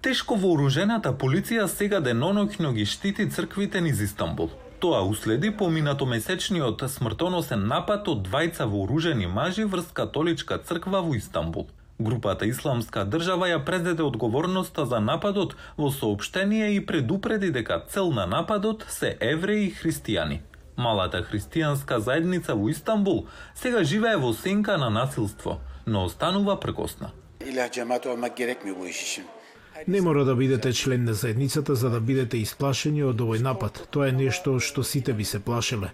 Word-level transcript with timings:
Тешко 0.00 0.32
вооружената 0.40 1.10
полиција 1.12 1.66
сега 1.68 1.98
деноноќно 2.00 2.70
ги 2.72 2.86
штити 2.88 3.26
црквите 3.30 3.80
низ 3.84 3.98
Истанбул. 4.00 4.48
Тоа 4.80 5.02
уследи 5.04 5.50
поминато 5.52 6.06
месечниот 6.08 6.84
смртоносен 6.88 7.66
напад 7.68 8.06
од 8.08 8.22
двајца 8.28 8.64
вооружени 8.64 9.26
мажи 9.28 9.66
врз 9.68 9.90
католичка 9.92 10.56
црква 10.56 11.02
во 11.04 11.12
Истанбул. 11.18 11.66
Групата 11.98 12.48
Исламска 12.48 13.04
држава 13.04 13.50
ја 13.50 13.58
презеде 13.64 14.02
одговорноста 14.02 14.86
за 14.86 15.00
нападот 15.04 15.52
во 15.76 15.90
сообштение 15.92 16.70
и 16.76 16.80
предупреди 16.86 17.50
дека 17.50 17.82
цел 17.88 18.08
на 18.10 18.24
нападот 18.26 18.86
се 18.88 19.18
евреи 19.20 19.66
и 19.66 19.74
христијани. 19.74 20.40
Малата 20.76 21.20
христијанска 21.20 21.98
заедница 21.98 22.54
во 22.54 22.70
Истанбул 22.70 23.26
сега 23.54 23.84
живее 23.84 24.16
во 24.16 24.32
сенка 24.32 24.78
на 24.78 24.88
насилство, 24.88 25.60
но 25.86 26.04
останува 26.04 26.56
прекосна. 26.56 27.12
İlah 27.40 27.68
cemaat 27.72 28.06
olmak 28.06 28.36
gerekmiyor 28.36 28.76
bu 28.76 28.86
iş 28.86 29.02
için. 29.02 29.39
Не 29.88 30.00
мора 30.00 30.24
да 30.24 30.34
бидете 30.36 30.72
член 30.72 31.04
на 31.04 31.14
заедницата 31.14 31.74
за 31.74 31.90
да 31.90 32.00
бидете 32.00 32.38
исплашени 32.38 33.02
од 33.02 33.20
овој 33.20 33.40
напад. 33.40 33.86
Тоа 33.90 34.10
е 34.10 34.12
нешто 34.12 34.58
што 34.60 34.84
сите 34.84 35.12
би 35.12 35.24
се 35.24 35.40
плашеле. 35.40 35.92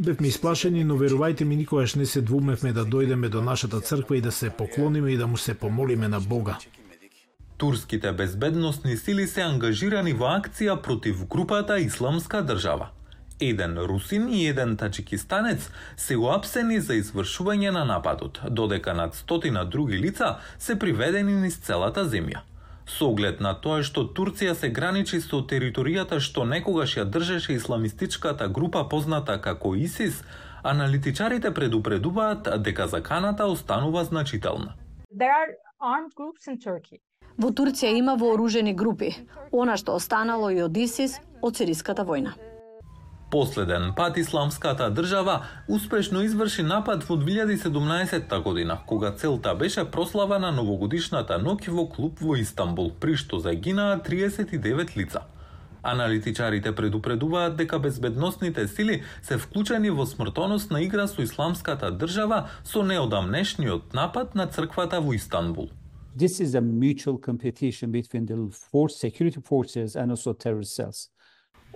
Бевме 0.00 0.28
исплашени, 0.28 0.84
но 0.84 0.96
верувајте 0.98 1.44
ми 1.44 1.56
никогаш 1.56 1.94
не 1.94 2.06
се 2.06 2.20
двумевме 2.20 2.72
да 2.72 2.84
дојдеме 2.84 3.28
до 3.28 3.42
нашата 3.42 3.80
црква 3.80 4.16
и 4.16 4.20
да 4.20 4.32
се 4.32 4.50
поклониме 4.50 5.12
и 5.12 5.16
да 5.16 5.26
му 5.26 5.36
се 5.36 5.54
помолиме 5.54 6.08
на 6.08 6.20
Бога. 6.20 6.58
Турските 7.56 8.12
безбедносни 8.12 8.96
сили 8.96 9.26
се 9.26 9.42
ангажирани 9.42 10.12
во 10.12 10.30
акција 10.34 10.82
против 10.82 11.26
групата 11.26 11.78
Исламска 11.78 12.42
држава. 12.42 12.90
Еден 13.40 13.78
русин 13.78 14.28
и 14.28 14.46
еден 14.46 14.76
таджикистанец 14.76 15.70
се 15.96 16.16
уапсени 16.16 16.80
за 16.80 16.94
извршување 16.98 17.70
на 17.70 17.84
нападот, 17.84 18.40
додека 18.50 18.94
над 18.94 19.14
стотина 19.14 19.64
други 19.64 19.98
лица 19.98 20.38
се 20.58 20.78
приведени 20.78 21.34
низ 21.34 21.58
целата 21.58 22.04
земја. 22.04 22.42
Со 22.88 23.10
оглед 23.12 23.40
на 23.44 23.52
тоа 23.52 23.82
што 23.84 24.06
Турција 24.16 24.54
се 24.56 24.70
граничи 24.72 25.20
со 25.20 25.42
територијата 25.52 26.18
што 26.24 26.46
некогаш 26.48 26.96
ја 26.96 27.04
држеше 27.04 27.52
исламистичката 27.54 28.48
група 28.48 28.84
позната 28.88 29.36
како 29.44 29.74
ИСИС, 29.76 30.22
аналитичарите 30.62 31.52
предупредуваат 31.54 32.48
дека 32.64 32.88
заканата 32.88 33.46
останува 33.46 34.04
значителна. 34.04 34.74
There 35.12 35.36
are 35.40 35.52
armed 35.80 36.12
groups 36.16 36.48
in 36.48 36.56
Turkey. 36.56 36.98
Во 37.36 37.52
Турција 37.52 37.92
има 37.94 38.16
вооружени 38.16 38.72
групи, 38.74 39.14
она 39.52 39.76
што 39.76 39.94
останало 39.94 40.50
и 40.50 40.62
од 40.64 40.76
ИСИС 40.76 41.20
од 41.42 41.60
сириската 41.60 42.08
војна. 42.08 42.47
Последен 43.30 43.92
пат 43.96 44.16
исламската 44.16 44.90
држава 44.90 45.42
успешно 45.68 46.22
изврши 46.22 46.62
напад 46.62 47.04
во 47.04 47.16
2017 47.16 48.42
година, 48.42 48.78
кога 48.86 49.12
целта 49.12 49.54
беше 49.54 49.84
прослава 49.84 50.38
на 50.38 50.50
новогодишната 50.52 51.36
ноќ 51.36 51.68
во 51.68 51.84
клуб 51.92 52.20
во 52.20 52.36
Истанбул, 52.40 52.88
при 53.00 53.16
што 53.16 53.38
загинаа 53.38 54.00
39 54.00 54.96
лица. 54.96 55.20
Аналитичарите 55.82 56.72
предупредуваат 56.74 57.56
дека 57.56 57.78
безбедносните 57.78 58.68
сили 58.68 59.02
се 59.22 59.36
вклучени 59.36 59.90
во 59.90 60.06
смртоносна 60.06 60.82
игра 60.84 61.06
со 61.06 61.22
исламската 61.22 61.92
држава 61.92 62.48
со 62.64 62.82
неодамнешниот 62.82 63.92
напад 63.92 64.34
на 64.34 64.46
црквата 64.46 65.00
во 65.00 65.12
Истанбул. 65.12 65.68
This 66.16 66.40
is 66.40 66.54
a 66.54 66.62
mutual 66.62 67.18
competition 67.18 67.92
between 67.92 68.24
the 68.24 68.50
force, 68.72 68.96
security 68.96 69.40
forces 69.40 69.96
and 69.96 70.10
also 70.10 70.32
terrorist 70.32 70.74
cells. 70.74 71.10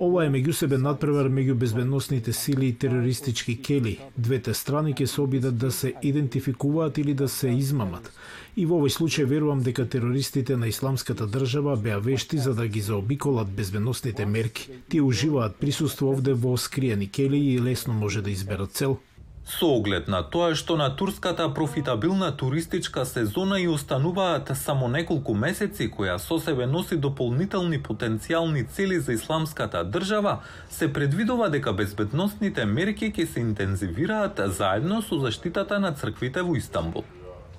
Ова 0.00 0.22
е 0.24 0.30
меѓусебен 0.32 0.80
надпревар 0.80 1.28
меѓу 1.28 1.54
безбедносните 1.60 2.32
сили 2.32 2.70
и 2.70 2.74
терористички 2.74 3.58
кели. 3.62 3.98
Двете 4.16 4.54
страни 4.56 4.94
ќе 4.94 5.04
се 5.04 5.20
обидат 5.20 5.58
да 5.58 5.70
се 5.70 5.92
идентификуваат 6.02 6.98
или 6.98 7.14
да 7.14 7.28
се 7.28 7.52
измамат. 7.52 8.08
И 8.56 8.64
во 8.64 8.80
овој 8.80 8.96
случај 8.96 9.28
верувам 9.28 9.60
дека 9.60 9.84
терористите 9.84 10.56
на 10.56 10.68
исламската 10.72 11.28
држава 11.28 11.76
беа 11.76 12.00
вешти 12.00 12.38
за 12.38 12.54
да 12.54 12.66
ги 12.68 12.80
заобиколат 12.80 13.52
безбедносните 13.52 14.26
мерки. 14.26 14.70
Тие 14.88 15.02
уживаат 15.02 15.56
присуство 15.60 16.08
овде 16.08 16.32
во 16.32 16.56
скриени 16.56 17.10
кели 17.10 17.38
и 17.52 17.60
лесно 17.60 17.92
може 17.92 18.22
да 18.22 18.30
изберат 18.30 18.72
цел. 18.72 18.98
Со 19.44 19.66
оглед 19.66 20.06
на 20.08 20.22
тоа 20.22 20.54
што 20.54 20.76
на 20.78 20.88
турската 20.96 21.48
профитабилна 21.54 22.30
туристичка 22.36 23.04
сезона 23.04 23.58
и 23.60 23.66
остануваат 23.68 24.52
само 24.56 24.88
неколку 24.88 25.34
месеци 25.34 25.88
која 25.90 26.18
со 26.18 26.38
себе 26.38 26.66
носи 26.66 26.96
дополнителни 26.96 27.80
потенцијални 27.82 28.62
цели 28.68 29.00
за 29.00 29.12
исламската 29.12 29.82
држава, 29.84 30.36
се 30.70 30.92
предвидува 30.92 31.50
дека 31.50 31.72
безбедносните 31.72 32.64
мерки 32.64 33.10
ќе 33.10 33.26
се 33.26 33.40
интензивираат 33.40 34.40
заедно 34.46 35.02
со 35.02 35.18
заштитата 35.18 35.80
на 35.80 35.92
црквите 35.92 36.42
во 36.42 36.54
Истанбул. 36.56 37.04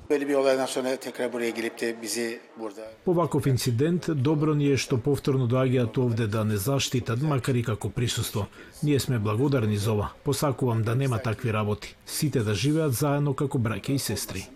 Böyle 0.10 0.28
bir 0.28 0.34
olaydan 0.34 0.66
sonra 0.66 0.96
tekrar 0.96 1.34
buraya 1.34 1.50
gelip 1.50 1.82
de 1.82 2.02
bizi 2.02 2.40
burada 2.60 2.82
По 3.06 3.14
ваков 3.14 3.48
инцидент, 3.48 4.24
добро 4.24 4.56
ни 4.56 4.68
е 4.72 4.78
што 4.78 4.98
повторно 4.98 5.48
доаѓаат 5.48 5.98
овде 5.98 6.28
да 6.28 6.44
не 6.44 6.58
заштитат, 6.58 7.22
макар 7.22 7.56
и 7.56 7.64
како 7.64 7.90
присуство. 7.90 8.48
Ние 8.84 9.00
сме 9.00 9.20
благодарни 9.20 9.78
за 9.78 9.92
ова. 9.92 10.10
Посакувам 10.24 10.84
да 10.84 10.96
нема 10.96 11.20
такви 11.20 11.54
работи. 11.54 11.96
Сите 12.06 12.40
да 12.40 12.54
живеат 12.54 12.94
заедно 12.94 13.34
како 13.34 13.58
браќа 13.58 13.90
и 13.90 14.00
сестри. 14.00 14.50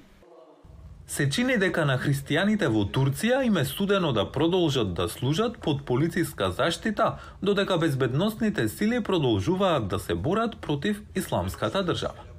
Се 1.08 1.30
чини 1.30 1.56
дека 1.58 1.86
на 1.88 1.96
христијаните 1.96 2.68
во 2.68 2.84
Турција 2.84 3.46
им 3.48 3.58
е 3.58 3.66
судено 3.66 4.12
да 4.14 4.26
продолжат 4.32 4.94
да 4.94 5.08
служат 5.10 5.58
под 5.58 5.86
полициска 5.86 6.52
заштита, 6.52 7.16
додека 7.42 7.78
безбедносните 7.78 8.68
сили 8.70 9.04
продолжуваат 9.04 9.88
да 9.88 10.00
се 10.00 10.16
борат 10.16 10.58
против 10.58 11.02
исламската 11.16 11.86
држава. 11.86 12.37